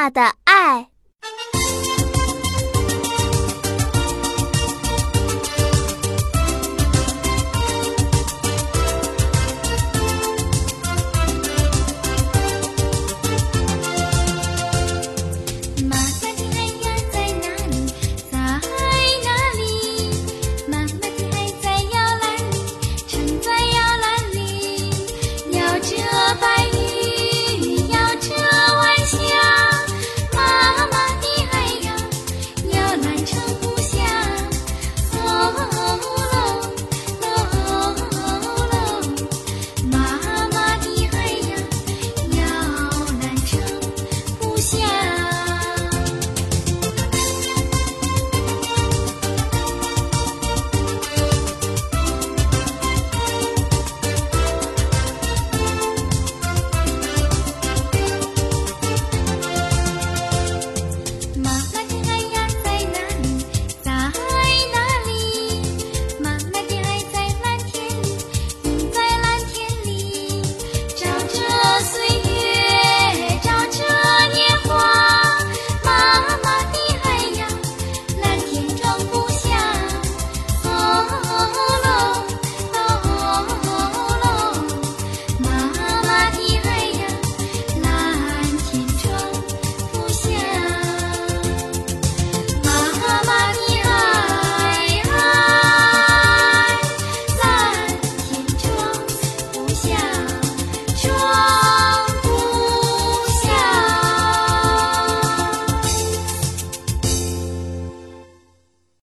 [0.00, 0.34] また
[99.82, 100.29] 下